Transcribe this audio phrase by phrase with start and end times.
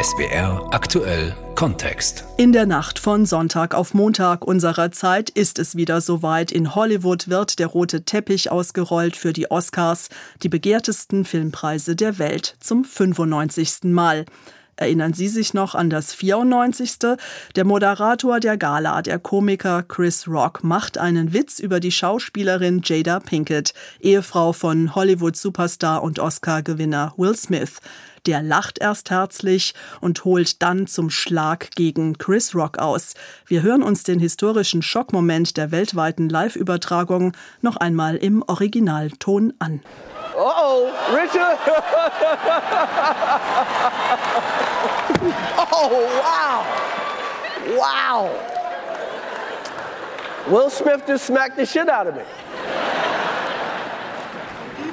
[0.00, 2.24] SBR aktuell Kontext.
[2.36, 6.52] In der Nacht von Sonntag auf Montag unserer Zeit ist es wieder soweit.
[6.52, 10.08] In Hollywood wird der rote Teppich ausgerollt für die Oscars,
[10.42, 13.84] die begehrtesten Filmpreise der Welt, zum 95.
[13.84, 14.26] Mal.
[14.76, 17.16] Erinnern Sie sich noch an das 94.
[17.54, 23.20] Der Moderator der Gala, der Komiker Chris Rock, macht einen Witz über die Schauspielerin Jada
[23.20, 27.80] Pinkett, Ehefrau von Hollywood-Superstar und Oscar-Gewinner Will Smith.
[28.26, 33.14] Der lacht erst herzlich und holt dann zum Schlag gegen Chris Rock aus.
[33.46, 39.80] Wir hören uns den historischen Schockmoment der weltweiten Live-Übertragung noch einmal im Originalton an.
[40.44, 41.38] Uh-oh, Richard.
[45.72, 46.66] oh, wow.
[47.78, 48.26] Wow.
[50.48, 52.22] Will Smith just smacked the shit out of me.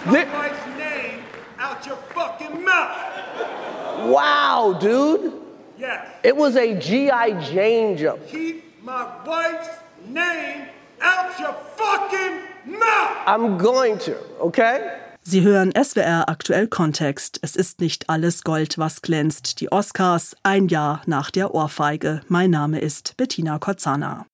[0.03, 1.23] Keep my wife's name
[1.57, 4.07] out your fucking mouth.
[4.07, 5.33] Wow, dude.
[5.79, 6.07] Yes.
[6.23, 7.41] It was a G.I.
[7.49, 8.27] Jane jump.
[8.27, 9.69] Keep my wife's
[10.07, 10.67] name
[11.01, 12.43] out your fucking
[12.77, 13.17] mouth.
[13.25, 14.99] I'm going to, okay?
[15.21, 17.39] Sie hören SWR aktuell Kontext.
[17.41, 19.59] Es ist nicht alles Gold, was glänzt.
[19.59, 22.21] Die Oscars ein Jahr nach der Ohrfeige.
[22.27, 24.25] Mein Name ist Bettina Kotzana.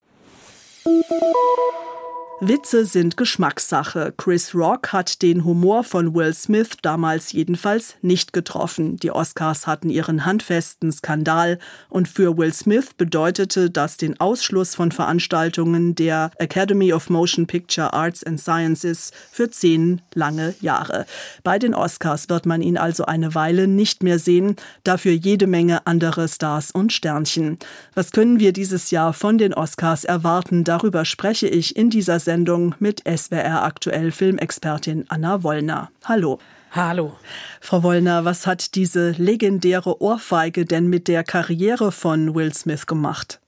[2.41, 4.14] Witze sind Geschmackssache.
[4.17, 8.97] Chris Rock hat den Humor von Will Smith damals jedenfalls nicht getroffen.
[8.97, 14.92] Die Oscars hatten ihren handfesten Skandal und für Will Smith bedeutete das den Ausschluss von
[14.92, 21.05] Veranstaltungen der Academy of Motion Picture Arts and Sciences für zehn lange Jahre.
[21.45, 25.88] Bei den Oscars wird man ihn also eine Weile nicht mehr sehen, dafür jede Menge
[25.88, 27.59] andere Stars und Sternchen.
[27.94, 30.66] Was können wir dieses Jahr von den Oscars erwarten?
[30.66, 35.92] Darüber spreche ich in dieser Sendung mit SWR aktuell Filmexpertin Anna Wollner.
[36.04, 36.40] Hallo.
[36.72, 37.16] Hallo.
[37.62, 43.40] Frau Wollner, was hat diese legendäre Ohrfeige denn mit der Karriere von Will Smith gemacht?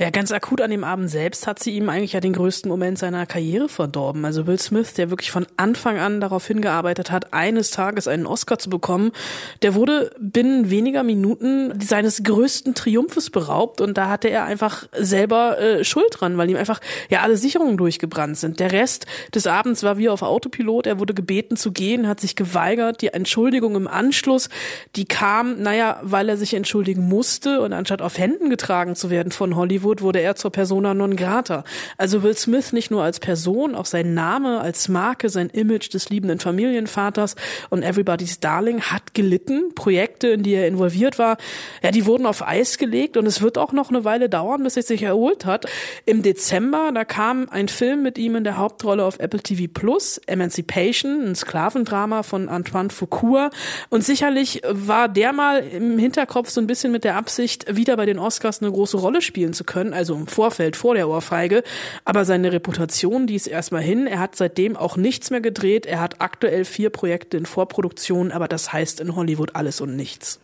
[0.00, 2.98] Ja, ganz akut an dem Abend selbst hat sie ihm eigentlich ja den größten Moment
[2.98, 4.24] seiner Karriere verdorben.
[4.24, 8.58] Also Will Smith, der wirklich von Anfang an darauf hingearbeitet hat, eines Tages einen Oscar
[8.58, 9.12] zu bekommen,
[9.60, 15.58] der wurde binnen weniger Minuten seines größten Triumphes beraubt und da hatte er einfach selber
[15.58, 18.58] äh, Schuld dran, weil ihm einfach ja alle Sicherungen durchgebrannt sind.
[18.58, 19.04] Der Rest
[19.34, 20.86] des Abends war wie auf Autopilot.
[20.86, 23.02] Er wurde gebeten zu gehen, hat sich geweigert.
[23.02, 24.48] Die Entschuldigung im Anschluss,
[24.96, 29.30] die kam, naja, weil er sich entschuldigen musste und anstatt auf Händen getragen zu werden
[29.30, 31.64] von Hollywood, Hollywood wurde er zur Persona non grata.
[31.96, 36.10] Also Will Smith nicht nur als Person, auch sein Name als Marke, sein Image des
[36.10, 37.36] liebenden Familienvaters
[37.70, 39.74] und Everybody's Darling hat gelitten.
[39.74, 41.38] Projekte, in die er involviert war,
[41.82, 44.76] ja, die wurden auf Eis gelegt und es wird auch noch eine Weile dauern, bis
[44.76, 45.66] er sich erholt hat.
[46.06, 50.18] Im Dezember, da kam ein Film mit ihm in der Hauptrolle auf Apple TV Plus,
[50.26, 53.52] Emancipation, ein Sklavendrama von Antoine Foucault.
[53.88, 58.06] Und sicherlich war der mal im Hinterkopf so ein bisschen mit der Absicht, wieder bei
[58.06, 61.62] den Oscars eine große Rolle spielen zu können können, also im Vorfeld vor der Ohrfeige.
[62.04, 64.06] Aber seine Reputation, die ist erstmal hin.
[64.06, 65.86] Er hat seitdem auch nichts mehr gedreht.
[65.86, 70.40] Er hat aktuell vier Projekte in Vorproduktion, aber das heißt in Hollywood alles und nichts.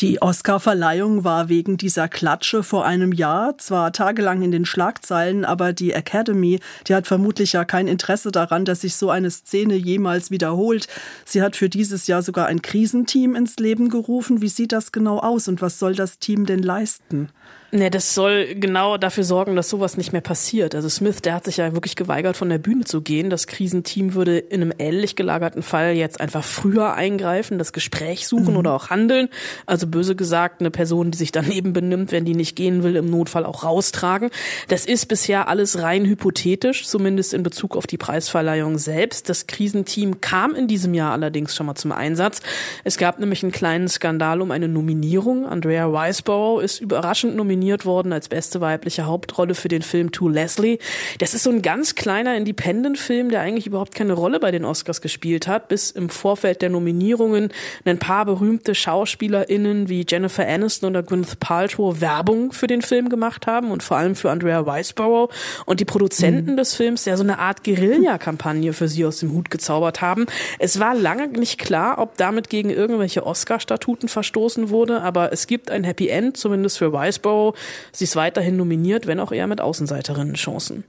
[0.00, 5.72] Die Oscar-Verleihung war wegen dieser Klatsche vor einem Jahr zwar tagelang in den Schlagzeilen, aber
[5.72, 10.32] die Academy, die hat vermutlich ja kein Interesse daran, dass sich so eine Szene jemals
[10.32, 10.88] wiederholt.
[11.24, 14.42] Sie hat für dieses Jahr sogar ein Krisenteam ins Leben gerufen.
[14.42, 17.28] Wie sieht das genau aus und was soll das Team denn leisten?
[17.74, 20.76] Ne, das soll genau dafür sorgen, dass sowas nicht mehr passiert.
[20.76, 23.30] Also Smith, der hat sich ja wirklich geweigert, von der Bühne zu gehen.
[23.30, 28.52] Das Krisenteam würde in einem ähnlich gelagerten Fall jetzt einfach früher eingreifen, das Gespräch suchen
[28.52, 28.58] mhm.
[28.58, 29.28] oder auch handeln.
[29.66, 33.10] Also böse gesagt, eine Person, die sich daneben benimmt, wenn die nicht gehen will, im
[33.10, 34.30] Notfall auch raustragen.
[34.68, 39.28] Das ist bisher alles rein hypothetisch, zumindest in Bezug auf die Preisverleihung selbst.
[39.28, 42.40] Das Krisenteam kam in diesem Jahr allerdings schon mal zum Einsatz.
[42.84, 45.44] Es gab nämlich einen kleinen Skandal um eine Nominierung.
[45.44, 50.28] Andrea Weisborough ist überraschend nominiert nominiert worden als beste weibliche Hauptrolle für den Film To
[50.28, 50.78] Leslie.
[51.18, 55.00] Das ist so ein ganz kleiner Independent-Film, der eigentlich überhaupt keine Rolle bei den Oscars
[55.00, 57.52] gespielt hat, bis im Vorfeld der Nominierungen
[57.86, 63.46] ein paar berühmte SchauspielerInnen wie Jennifer Aniston oder Gwyneth Paltrow Werbung für den Film gemacht
[63.46, 65.30] haben und vor allem für Andrea Weisborough
[65.64, 66.56] und die Produzenten mhm.
[66.58, 70.26] des Films ja so eine Art Guerilla-Kampagne für sie aus dem Hut gezaubert haben.
[70.58, 75.70] Es war lange nicht klar, ob damit gegen irgendwelche Oscar-Statuten verstoßen wurde, aber es gibt
[75.70, 77.53] ein Happy End, zumindest für Weisborough,
[77.92, 80.84] Sie ist weiterhin nominiert, wenn auch eher mit Außenseiterinnen-Chancen.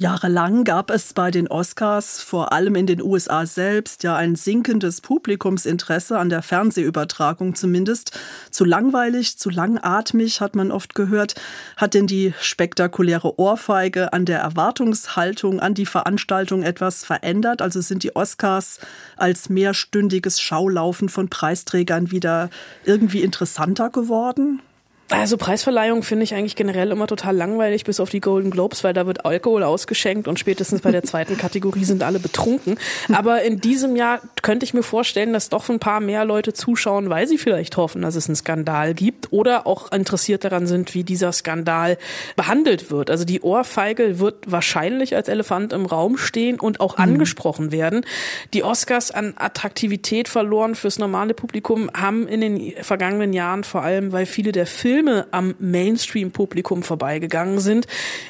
[0.00, 5.00] Jahrelang gab es bei den Oscars, vor allem in den USA selbst, ja ein sinkendes
[5.00, 8.16] Publikumsinteresse an der Fernsehübertragung zumindest.
[8.52, 11.34] Zu langweilig, zu langatmig, hat man oft gehört.
[11.76, 17.60] Hat denn die spektakuläre Ohrfeige an der Erwartungshaltung an die Veranstaltung etwas verändert?
[17.60, 18.78] Also sind die Oscars
[19.16, 22.50] als mehrstündiges Schaulaufen von Preisträgern wieder
[22.84, 24.62] irgendwie interessanter geworden?
[25.10, 28.92] Also Preisverleihung finde ich eigentlich generell immer total langweilig, bis auf die Golden Globes, weil
[28.92, 32.78] da wird Alkohol ausgeschenkt und spätestens bei der zweiten Kategorie sind alle betrunken.
[33.10, 37.08] Aber in diesem Jahr könnte ich mir vorstellen, dass doch ein paar mehr Leute zuschauen,
[37.08, 41.04] weil sie vielleicht hoffen, dass es einen Skandal gibt oder auch interessiert daran sind, wie
[41.04, 41.96] dieser Skandal
[42.36, 43.10] behandelt wird.
[43.10, 47.04] Also die Ohrfeige wird wahrscheinlich als Elefant im Raum stehen und auch mhm.
[47.04, 48.04] angesprochen werden.
[48.52, 54.12] Die Oscars an Attraktivität verloren fürs normale Publikum haben in den vergangenen Jahren vor allem,
[54.12, 57.86] weil viele der Filme Filme am Mainstream-Publikum vorbeigegangen sind.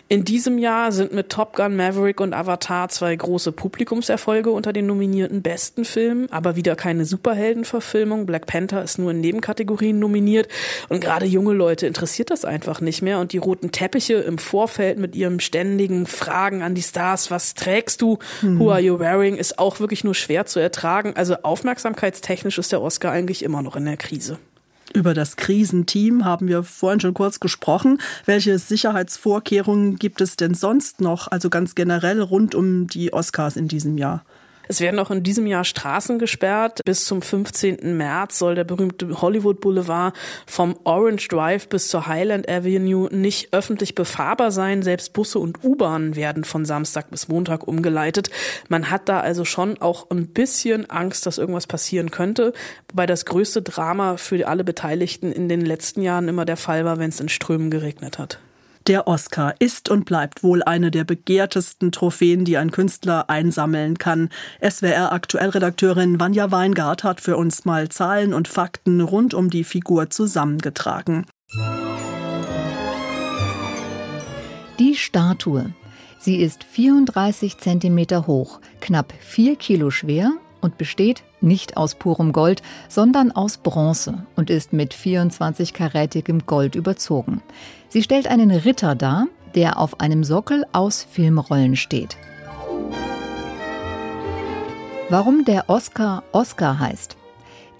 [0.09, 4.85] In diesem Jahr sind mit Top Gun Maverick und Avatar zwei große Publikumserfolge unter den
[4.85, 8.27] nominierten besten Filmen, aber wieder keine Superheldenverfilmung.
[8.27, 10.49] Black Panther ist nur in Nebenkategorien nominiert
[10.91, 14.99] und gerade junge Leute interessiert das einfach nicht mehr und die roten Teppiche im Vorfeld
[14.99, 18.61] mit ihrem ständigen Fragen an die Stars, was trägst du, mhm.
[18.61, 21.15] who are you wearing, ist auch wirklich nur schwer zu ertragen.
[21.17, 24.39] Also aufmerksamkeitstechnisch ist der Oscar eigentlich immer noch in der Krise.
[24.95, 28.01] Über das Krisenteam haben wir vorhin schon kurz gesprochen.
[28.25, 33.69] Welche Sicherheitsvorkehrungen gibt es denn sonst noch, also ganz generell rund um die Oscars in
[33.69, 34.25] diesem Jahr?
[34.69, 36.81] Es werden auch in diesem Jahr Straßen gesperrt.
[36.85, 37.97] Bis zum 15.
[37.97, 40.15] März soll der berühmte Hollywood Boulevard
[40.47, 44.83] vom Orange Drive bis zur Highland Avenue nicht öffentlich befahrbar sein.
[44.83, 48.31] Selbst Busse und U-Bahnen werden von Samstag bis Montag umgeleitet.
[48.69, 52.53] Man hat da also schon auch ein bisschen Angst, dass irgendwas passieren könnte.
[52.91, 56.99] Wobei das größte Drama für alle Beteiligten in den letzten Jahren immer der Fall war,
[56.99, 58.39] wenn es in Strömen geregnet hat.
[58.89, 64.31] Der Oscar ist und bleibt wohl eine der begehrtesten Trophäen, die ein Künstler einsammeln kann.
[64.63, 71.27] SWR-Aktuellredakteurin Vanja Weingart hat für uns mal Zahlen und Fakten rund um die Figur zusammengetragen.
[74.79, 75.75] Die Statue.
[76.19, 80.33] Sie ist 34 Zentimeter hoch, knapp 4 Kilo schwer
[80.63, 87.43] und besteht nicht aus purem Gold, sondern aus Bronze und ist mit 24-karätigem Gold überzogen.
[87.89, 92.17] Sie stellt einen Ritter dar, der auf einem Sockel aus Filmrollen steht.
[95.09, 97.17] Warum der Oscar Oscar heißt?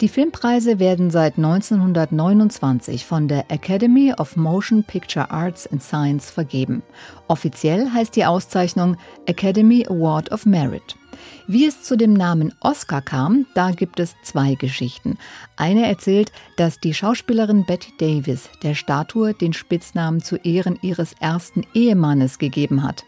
[0.01, 6.83] Die Filmpreise werden seit 1929 von der Academy of Motion Picture Arts and Science vergeben.
[7.27, 8.95] Offiziell heißt die Auszeichnung
[9.25, 10.98] Academy Award of Merit.
[11.47, 15.17] Wie es zu dem Namen Oscar kam, da gibt es zwei Geschichten.
[15.57, 21.63] Eine erzählt, dass die Schauspielerin Betty Davis der Statue den Spitznamen zu Ehren ihres ersten
[21.73, 23.03] Ehemannes gegeben hat.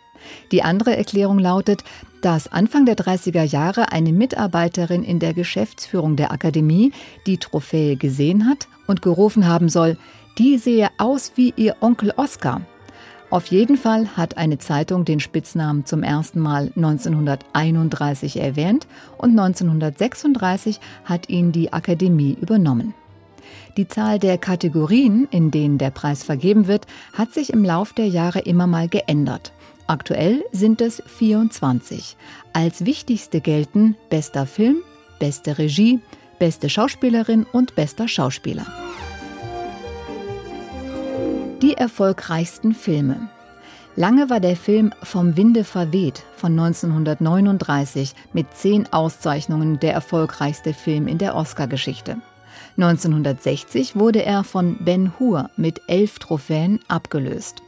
[0.51, 1.83] Die andere Erklärung lautet,
[2.21, 6.91] dass Anfang der 30er Jahre eine Mitarbeiterin in der Geschäftsführung der Akademie
[7.25, 9.97] die Trophäe gesehen hat und gerufen haben soll,
[10.37, 12.61] die sehe aus wie ihr Onkel Oscar.
[13.31, 18.87] Auf jeden Fall hat eine Zeitung den Spitznamen zum ersten Mal 1931 erwähnt
[19.17, 22.93] und 1936 hat ihn die Akademie übernommen.
[23.77, 28.07] Die Zahl der Kategorien, in denen der Preis vergeben wird, hat sich im Lauf der
[28.07, 29.53] Jahre immer mal geändert.
[29.87, 32.17] Aktuell sind es 24.
[32.51, 34.77] Als wichtigste gelten bester Film,
[35.19, 36.01] beste Regie,
[36.37, 38.65] beste Schauspielerin und bester Schauspieler.
[41.61, 43.29] Die erfolgreichsten Filme.
[43.95, 51.07] Lange war der Film Vom Winde verweht von 1939 mit zehn Auszeichnungen der erfolgreichste Film
[51.07, 52.17] in der Oscar-Geschichte.
[52.77, 57.61] 1960 wurde er von Ben Hur mit elf Trophäen abgelöst.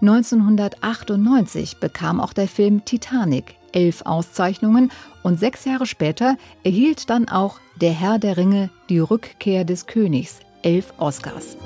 [0.00, 4.90] 1998 bekam auch der Film Titanic elf Auszeichnungen
[5.22, 10.40] und sechs Jahre später erhielt dann auch Der Herr der Ringe die Rückkehr des Königs
[10.62, 11.56] elf Oscars.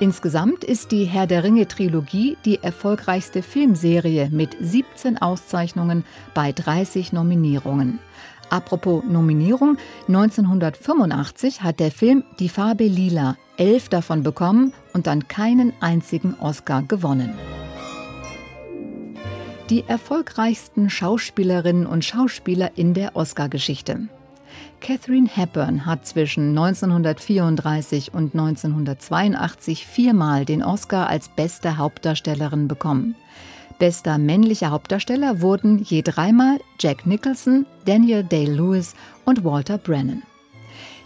[0.00, 7.12] Insgesamt ist die Herr der Ringe Trilogie die erfolgreichste Filmserie mit 17 Auszeichnungen bei 30
[7.12, 7.98] Nominierungen.
[8.48, 9.76] Apropos Nominierung,
[10.06, 16.82] 1985 hat der Film Die Farbe Lila elf davon bekommen und dann keinen einzigen Oscar
[16.82, 17.36] gewonnen.
[19.68, 24.08] Die erfolgreichsten Schauspielerinnen und Schauspieler in der Oscar-Geschichte.
[24.80, 33.14] Catherine Hepburn hat zwischen 1934 und 1982 viermal den Oscar als beste Hauptdarstellerin bekommen.
[33.78, 38.94] Bester männlicher Hauptdarsteller wurden je dreimal Jack Nicholson, Daniel Day-Lewis
[39.24, 40.22] und Walter Brennan.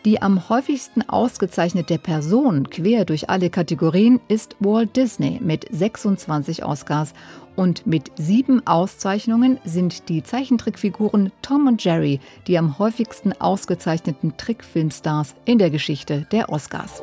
[0.05, 7.15] Die am häufigsten ausgezeichnete Person quer durch alle Kategorien ist Walt Disney mit 26 Oscars
[7.57, 15.35] und mit sieben Auszeichnungen sind die Zeichentrickfiguren Tom und Jerry die am häufigsten ausgezeichneten Trickfilmstars
[15.45, 17.03] in der Geschichte der Oscars.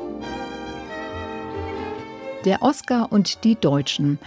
[2.44, 4.18] Der Oscar und die Deutschen.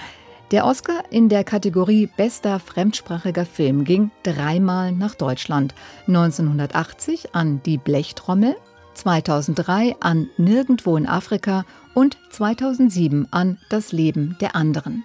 [0.52, 5.74] Der Oscar in der Kategorie Bester fremdsprachiger Film ging dreimal nach Deutschland.
[6.08, 8.56] 1980 an Die Blechtrommel,
[8.94, 11.66] 2003 an Nirgendwo in Afrika
[11.96, 15.04] und 2007 an Das Leben der anderen.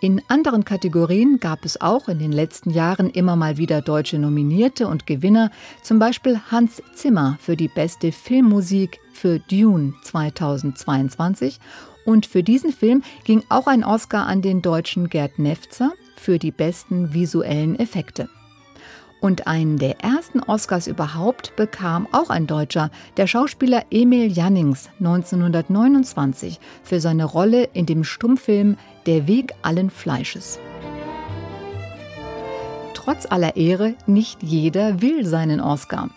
[0.00, 4.86] In anderen Kategorien gab es auch in den letzten Jahren immer mal wieder deutsche Nominierte
[4.86, 5.50] und Gewinner,
[5.82, 11.58] zum Beispiel Hans Zimmer für die beste Filmmusik für Dune 2022
[12.04, 16.50] und für diesen Film ging auch ein Oscar an den deutschen Gerd Nefzer für die
[16.50, 18.28] besten visuellen Effekte.
[19.24, 26.60] Und einen der ersten Oscars überhaupt bekam auch ein Deutscher, der Schauspieler Emil Jannings 1929
[26.82, 28.76] für seine Rolle in dem Stummfilm
[29.06, 30.58] Der Weg allen Fleisches.
[32.92, 36.10] Trotz aller Ehre, nicht jeder will seinen Oscar.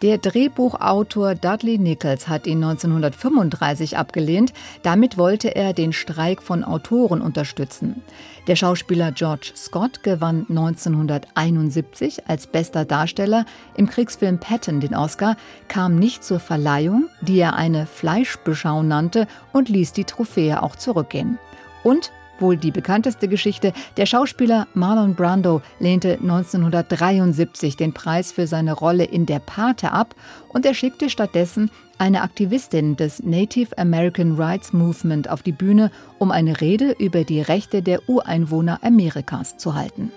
[0.00, 4.52] Der Drehbuchautor Dudley Nichols hat ihn 1935 abgelehnt.
[4.84, 8.02] Damit wollte er den Streik von Autoren unterstützen.
[8.46, 15.36] Der Schauspieler George Scott gewann 1971 als bester Darsteller im Kriegsfilm Patton den Oscar,
[15.66, 21.40] kam nicht zur Verleihung, die er eine Fleischbeschau nannte, und ließ die Trophäe auch zurückgehen.
[21.82, 28.74] Und Wohl die bekannteste Geschichte, der Schauspieler Marlon Brando lehnte 1973 den Preis für seine
[28.74, 30.14] Rolle in Der Pate ab
[30.48, 36.30] und er schickte stattdessen eine Aktivistin des Native American Rights Movement auf die Bühne, um
[36.30, 40.12] eine Rede über die Rechte der Ureinwohner Amerikas zu halten.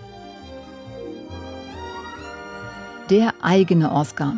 [3.10, 4.36] Der eigene Oscar.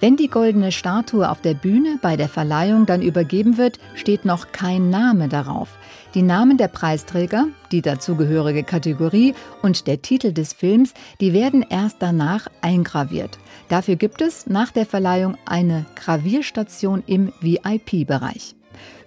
[0.00, 4.52] Wenn die goldene Statue auf der Bühne bei der Verleihung dann übergeben wird, steht noch
[4.52, 5.76] kein Name darauf.
[6.14, 11.96] Die Namen der Preisträger, die dazugehörige Kategorie und der Titel des Films, die werden erst
[12.00, 13.38] danach eingraviert.
[13.68, 18.54] Dafür gibt es nach der Verleihung eine Gravierstation im VIP-Bereich.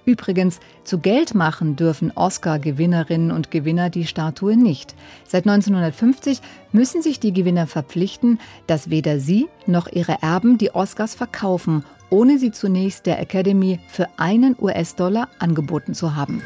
[0.06, 4.96] Übrigens, zu Geld machen dürfen Oscar-Gewinnerinnen und Gewinner die Statue nicht.
[5.28, 6.42] Seit 1950
[6.72, 12.38] müssen sich die Gewinner verpflichten, dass weder sie noch ihre Erben die Oscars verkaufen, ohne
[12.38, 16.42] sie zunächst der Academy für einen US-Dollar angeboten zu haben.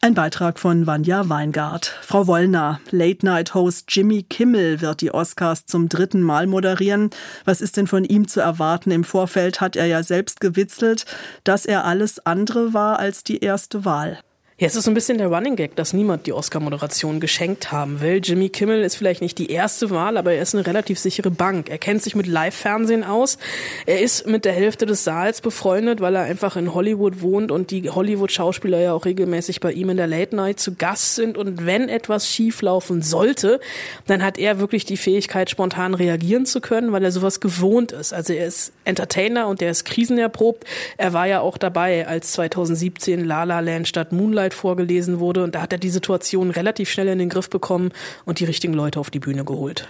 [0.00, 1.86] Ein Beitrag von Vanja Weingart.
[2.02, 7.10] Frau Wollner, Late-Night-Host Jimmy Kimmel wird die Oscars zum dritten Mal moderieren.
[7.44, 8.92] Was ist denn von ihm zu erwarten?
[8.92, 11.04] Im Vorfeld hat er ja selbst gewitzelt,
[11.42, 14.20] dass er alles andere war als die erste Wahl.
[14.60, 18.00] Ja, es ist so ein bisschen der Running Gag, dass niemand die Oscar-Moderation geschenkt haben
[18.00, 18.20] will.
[18.20, 21.70] Jimmy Kimmel ist vielleicht nicht die erste Wahl, aber er ist eine relativ sichere Bank.
[21.70, 23.38] Er kennt sich mit Live-Fernsehen aus.
[23.86, 27.70] Er ist mit der Hälfte des Saals befreundet, weil er einfach in Hollywood wohnt und
[27.70, 31.38] die Hollywood-Schauspieler ja auch regelmäßig bei ihm in der Late Night zu Gast sind.
[31.38, 33.60] Und wenn etwas schieflaufen sollte,
[34.08, 38.12] dann hat er wirklich die Fähigkeit, spontan reagieren zu können, weil er sowas gewohnt ist.
[38.12, 40.64] Also er ist Entertainer und er ist krisenerprobt.
[40.96, 45.44] Er war ja auch dabei, als 2017 La La Land statt Moonlight Arbeit vorgelesen wurde.
[45.44, 47.92] Und da hat er die Situation relativ schnell in den Griff bekommen
[48.24, 49.88] und die richtigen Leute auf die Bühne geholt.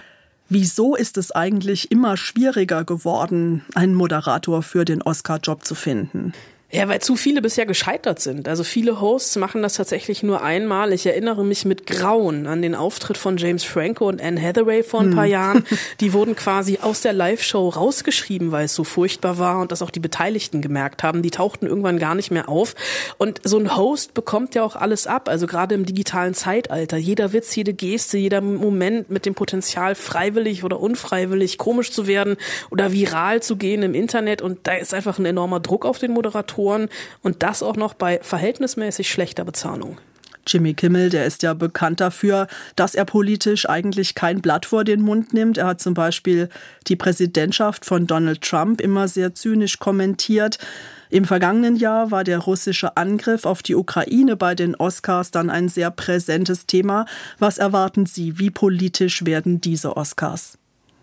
[0.49, 6.33] Wieso ist es eigentlich immer schwieriger geworden, einen Moderator für den Oscar-Job zu finden?
[6.71, 8.47] Ja, weil zu viele bisher gescheitert sind.
[8.47, 10.93] Also viele Hosts machen das tatsächlich nur einmal.
[10.93, 14.99] Ich erinnere mich mit Grauen an den Auftritt von James Franco und Anne Hathaway vor
[14.99, 15.31] ein paar hm.
[15.31, 15.65] Jahren.
[15.99, 19.89] Die wurden quasi aus der Live-Show rausgeschrieben, weil es so furchtbar war und das auch
[19.89, 21.23] die Beteiligten gemerkt haben.
[21.23, 22.75] Die tauchten irgendwann gar nicht mehr auf.
[23.17, 25.27] Und so ein Host bekommt ja auch alles ab.
[25.27, 26.97] Also gerade im digitalen Zeitalter.
[26.97, 32.37] Jeder Witz, jede Geste, jeder Moment mit dem Potenzial, freiwillig oder unfreiwillig komisch zu werden
[32.69, 34.43] oder viral zu gehen im Internet.
[34.43, 36.89] Und da ist einfach ein enormer Druck auf den Moderator Moderatoren
[37.21, 39.97] und das auch noch bei verhältnismäßig schlechter Bezahlung.
[40.47, 45.01] Jimmy Kimmel, der ist ja bekannt dafür, dass er politisch eigentlich kein Blatt vor den
[45.01, 45.59] Mund nimmt.
[45.59, 46.49] Er hat zum Beispiel
[46.87, 50.57] die Präsidentschaft von Donald Trump immer sehr zynisch kommentiert.
[51.11, 55.69] Im vergangenen Jahr war der russische Angriff auf die Ukraine bei den Oscars dann ein
[55.69, 57.05] sehr präsentes Thema.
[57.37, 58.39] Was erwarten Sie?
[58.39, 60.57] Wie politisch werden diese Oscars?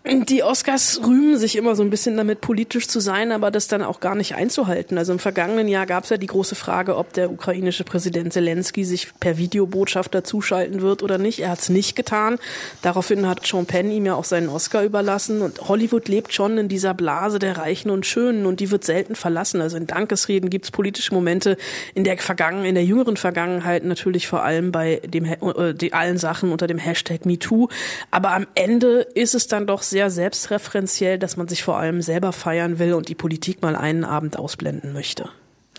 [0.09, 3.83] Die Oscars rühmen sich immer so ein bisschen damit, politisch zu sein, aber das dann
[3.83, 4.97] auch gar nicht einzuhalten.
[4.97, 8.85] Also im vergangenen Jahr gab es ja die große Frage, ob der ukrainische Präsident Zelensky
[8.85, 11.39] sich per Videobotschafter zuschalten wird oder nicht.
[11.39, 12.39] Er hat es nicht getan.
[12.81, 15.41] Daraufhin hat Sean Penn ihm ja auch seinen Oscar überlassen.
[15.41, 19.15] Und Hollywood lebt schon in dieser Blase der Reichen und Schönen und die wird selten
[19.15, 19.59] verlassen.
[19.59, 21.57] Also in Dankesreden gibt es politische Momente
[21.95, 26.17] in der Vergangen in der jüngeren Vergangenheit natürlich vor allem bei dem äh, die, allen
[26.17, 27.67] Sachen unter dem Hashtag MeToo.
[28.09, 32.03] Aber am Ende ist es dann doch sehr sehr selbstreferenziell, dass man sich vor allem
[32.03, 35.27] selber feiern will und die Politik mal einen Abend ausblenden möchte.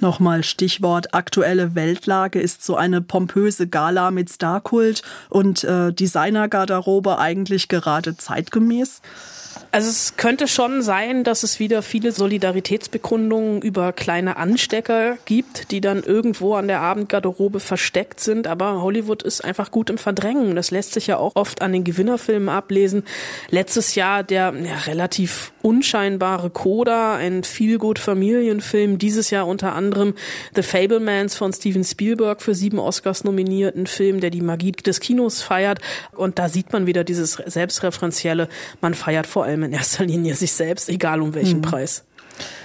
[0.00, 7.68] Nochmal Stichwort aktuelle Weltlage ist so eine pompöse Gala mit Starkult und äh, Designergarderobe eigentlich
[7.68, 9.02] gerade zeitgemäß?
[9.70, 15.80] Also es könnte schon sein, dass es wieder viele Solidaritätsbekundungen über kleine Anstecker gibt, die
[15.80, 18.46] dann irgendwo an der Abendgarderobe versteckt sind.
[18.46, 20.56] Aber Hollywood ist einfach gut im Verdrängen.
[20.56, 23.04] Das lässt sich ja auch oft an den Gewinnerfilmen ablesen.
[23.50, 28.98] Letztes Jahr der ja, relativ unscheinbare Coda, ein feelgood Familienfilm.
[28.98, 30.14] Dieses Jahr unter anderem
[30.54, 33.76] The Fablemans von Steven Spielberg für sieben Oscars nominiert.
[33.76, 35.80] Ein Film, der die Magie des Kinos feiert.
[36.12, 38.48] Und da sieht man wieder dieses selbstreferenzielle.
[38.80, 41.62] Man feiert vor allem in erster Linie sich selbst, egal um welchen hm.
[41.62, 42.04] Preis.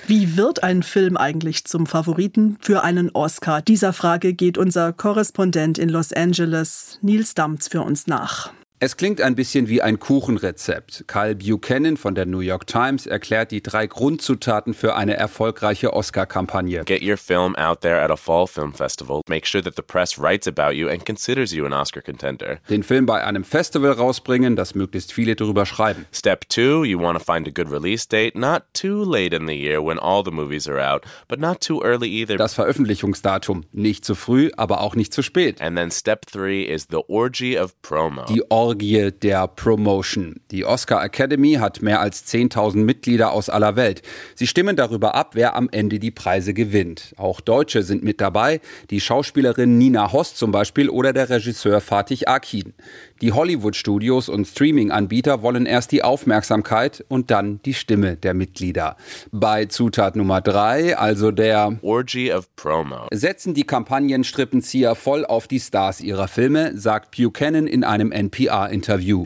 [0.06, 3.62] Wie wird ein Film eigentlich zum Favoriten für einen Oscar?
[3.62, 8.52] Dieser Frage geht unser Korrespondent in Los Angeles, Nils Damz, für uns nach.
[8.86, 11.06] Es klingt ein bisschen wie ein Kuchenrezept.
[11.08, 16.84] Kyle Buchanan von der New York Times erklärt die drei Grundzutaten für eine erfolgreiche Oscar-Kampagne.
[16.84, 19.22] Get your film out there at a fall film festival.
[19.30, 22.58] Make sure that the press writes about you and considers you an Oscar contender.
[22.70, 26.06] Den Film bei einem Festival rausbringen, dass möglichst viele darüber schreiben.
[26.12, 29.56] Step two, you want to find a good release date, not too late in the
[29.56, 32.36] year when all the movies are out, but not too early either.
[32.36, 35.62] Das Veröffentlichungsdatum, nicht zu früh, aber auch nicht zu spät.
[35.62, 38.26] And then step three is the orgy of promo.
[38.26, 40.38] Die Orgie Orgie der Promotion.
[40.50, 44.02] Die Oscar Academy hat mehr als 10.000 Mitglieder aus aller Welt.
[44.34, 47.14] Sie stimmen darüber ab, wer am Ende die Preise gewinnt.
[47.18, 52.26] Auch Deutsche sind mit dabei, die Schauspielerin Nina Host zum Beispiel oder der Regisseur Fatih
[52.26, 52.74] Akin.
[53.22, 58.98] Die Hollywood-Studios und Streaming-Anbieter wollen erst die Aufmerksamkeit und dann die Stimme der Mitglieder.
[59.32, 65.62] Bei Zutat Nummer drei, also der Orgy of Promo, setzen die Kampagnenstrippenzieher voll auf die
[65.62, 68.12] Stars ihrer Filme, sagt Buchanan in einem
[68.54, 69.26] NPR-Interview.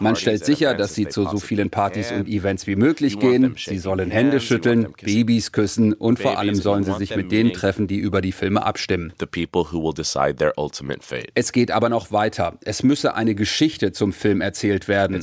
[0.00, 3.54] Man stellt sicher, dass sie zu so vielen Partys und Events wie möglich gehen.
[3.56, 7.86] Sie sollen Hände schütteln, Babys küssen und vor allem sollen sie sich mit denen treffen,
[7.86, 9.12] die über die Filme abstimmen.
[11.34, 12.58] Es geht aber noch weiter weiter.
[12.64, 15.20] Es müsse eine Geschichte zum Film erzählt werden.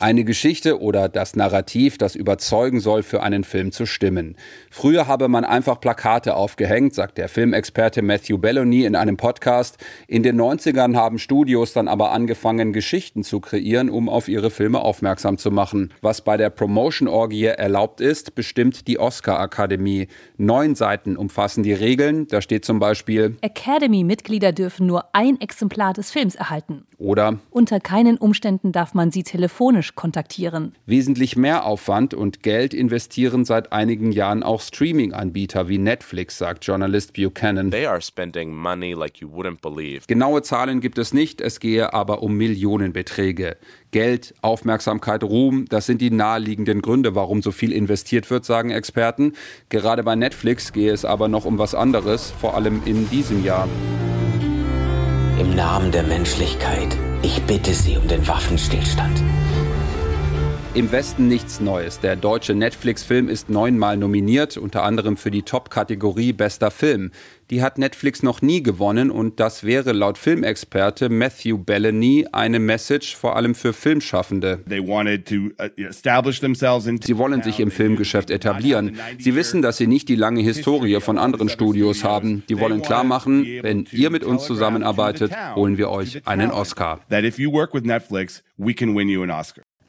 [0.00, 4.36] Eine Geschichte oder das Narrativ, das überzeugen soll, für einen Film zu stimmen.
[4.70, 9.78] Früher habe man einfach Plakate aufgehängt, sagt der Filmexperte Matthew Belloni in einem Podcast.
[10.08, 14.80] In den 90ern haben Studios dann aber angefangen, Geschichten zu kreieren, um auf ihre Filme
[14.80, 15.92] aufmerksam zu machen.
[16.00, 20.08] Was bei der Promotion-Orgie erlaubt ist, bestimmt die Oscar-Akademie.
[20.36, 22.26] Neun Seiten umfassen die Regeln.
[22.28, 26.84] Da steht zum Beispiel Academy-Mitglieder dürfen nur ein Exemplar des Films erhalten.
[26.98, 30.74] Oder unter keinen Umständen darf man sie telefonisch kontaktieren.
[30.86, 37.14] Wesentlich mehr Aufwand und Geld investieren seit einigen Jahren auch Streaming-Anbieter wie Netflix, sagt Journalist
[37.14, 37.70] Buchanan.
[37.72, 40.04] They are spending money like you wouldn't believe.
[40.06, 43.56] Genaue Zahlen gibt es nicht, es gehe aber um Millionenbeträge.
[43.92, 49.34] Geld, Aufmerksamkeit, Ruhm, das sind die naheliegenden Gründe, warum so viel investiert wird, sagen Experten.
[49.68, 53.68] Gerade bei Netflix gehe es aber noch um was anderes, vor allem in diesem Jahr.
[55.38, 59.22] Im Namen der Menschlichkeit, ich bitte Sie um den Waffenstillstand.
[60.74, 62.00] Im Westen nichts Neues.
[62.00, 67.10] Der deutsche Netflix-Film ist neunmal nominiert, unter anderem für die Top-Kategorie Bester Film
[67.52, 73.14] die hat Netflix noch nie gewonnen und das wäre laut Filmexperte Matthew Bellany eine Message
[73.14, 74.60] vor allem für Filmschaffende.
[74.66, 74.72] Uh,
[77.02, 78.96] sie wollen sich im Filmgeschäft etablieren.
[79.18, 82.42] Sie wissen, dass sie nicht die lange Historie von anderen Studios haben.
[82.48, 87.00] Die wollen klar machen, wenn ihr mit uns zusammenarbeitet, holen wir euch einen Oscar.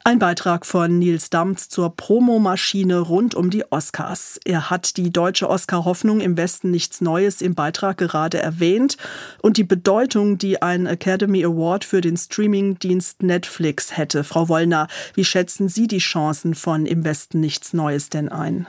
[0.06, 4.38] Ein Beitrag von Nils Damz zur Promomaschine rund um die Oscars.
[4.44, 8.98] Er hat die deutsche Oscar-Hoffnung im Westen nichts Neues im Beitrag gerade erwähnt
[9.40, 14.24] und die Bedeutung, die ein Academy Award für den Streamingdienst Netflix hätte.
[14.24, 18.66] Frau Wollner, wie schätzen Sie die Chancen von im Westen nichts Neues denn ein?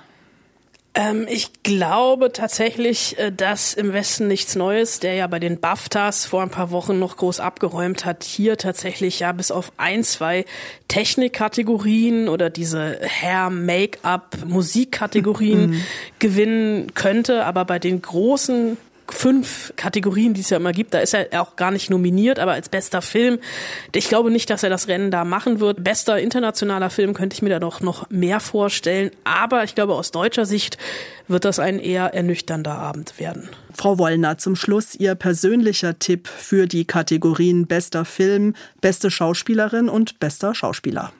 [0.96, 6.26] Ähm, ich glaube tatsächlich, äh, dass im Westen nichts Neues, der ja bei den BAFTAs
[6.26, 10.46] vor ein paar Wochen noch groß abgeräumt hat, hier tatsächlich ja bis auf ein, zwei
[10.88, 15.82] Technikkategorien oder diese Hair, Make-up, Musikkategorien mhm.
[16.20, 17.46] gewinnen könnte.
[17.46, 18.78] Aber bei den großen
[19.15, 20.93] fünf Kategorien, die es ja immer gibt.
[20.93, 23.39] Da ist er auch gar nicht nominiert, aber als bester Film.
[23.93, 25.84] Ich glaube nicht, dass er das Rennen da machen wird.
[25.84, 29.12] Bester internationaler Film könnte ich mir da doch noch mehr vorstellen.
[29.23, 30.78] Aber ich glaube, aus deutscher Sicht
[31.28, 33.49] wird das ein eher ernüchternder Abend werden.
[33.73, 40.19] Frau Wollner, zum Schluss Ihr persönlicher Tipp für die Kategorien bester Film, beste Schauspielerin und
[40.19, 41.12] bester Schauspieler.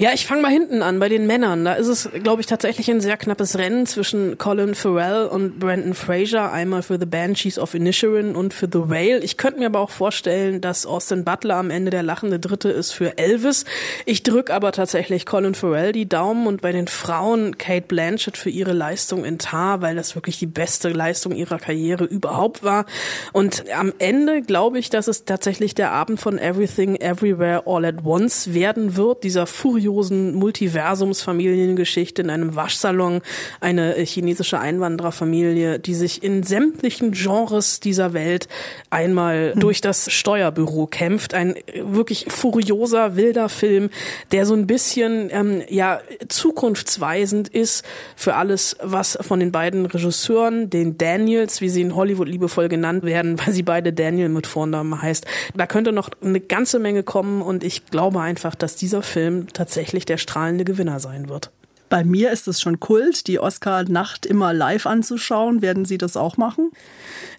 [0.00, 1.64] Ja, ich fange mal hinten an bei den Männern.
[1.64, 5.92] Da ist es, glaube ich, tatsächlich ein sehr knappes Rennen zwischen Colin Farrell und Brandon
[5.92, 6.52] Fraser.
[6.52, 9.18] Einmal für The Banshees of Inisherin und für The Whale.
[9.24, 12.92] Ich könnte mir aber auch vorstellen, dass Austin Butler am Ende der lachende Dritte ist
[12.92, 13.64] für Elvis.
[14.06, 18.50] Ich drück aber tatsächlich Colin Farrell die Daumen und bei den Frauen Kate Blanchett für
[18.50, 22.86] ihre Leistung in Tar, weil das wirklich die beste Leistung ihrer Karriere überhaupt war.
[23.32, 28.04] Und am Ende glaube ich, dass es tatsächlich der Abend von Everything Everywhere All at
[28.04, 29.24] Once werden wird.
[29.24, 33.22] Dieser Furio kuriosen Multiversumsfamiliengeschichte in einem Waschsalon,
[33.60, 38.48] eine äh, chinesische Einwandererfamilie, die sich in sämtlichen Genres dieser Welt
[38.90, 39.60] einmal hm.
[39.60, 41.32] durch das Steuerbüro kämpft.
[41.32, 43.88] Ein äh, wirklich furioser, wilder Film,
[44.30, 50.68] der so ein bisschen ähm, ja zukunftsweisend ist für alles, was von den beiden Regisseuren,
[50.68, 55.00] den Daniels, wie sie in Hollywood liebevoll genannt werden, weil sie beide Daniel mit Vornamen
[55.00, 55.26] heißt.
[55.56, 59.77] Da könnte noch eine ganze Menge kommen und ich glaube einfach, dass dieser Film tatsächlich
[59.78, 61.52] tatsächlich der strahlende Gewinner sein wird.
[61.88, 65.62] Bei mir ist es schon Kult, die Oscar-Nacht immer live anzuschauen.
[65.62, 66.72] Werden Sie das auch machen?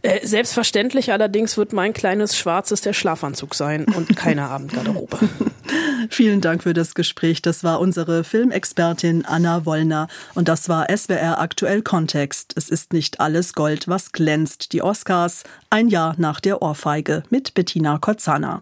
[0.01, 5.19] Äh, selbstverständlich allerdings wird mein kleines Schwarzes der Schlafanzug sein und keine Abendgarderobe.
[6.09, 7.41] Vielen Dank für das Gespräch.
[7.41, 12.53] Das war unsere Filmexpertin Anna Wollner und das war SWR Aktuell Kontext.
[12.55, 14.71] Es ist nicht alles Gold, was glänzt.
[14.71, 18.61] Die Oscars ein Jahr nach der Ohrfeige mit Bettina Kotzana.